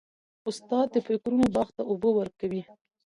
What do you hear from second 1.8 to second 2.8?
اوبه ورکوي.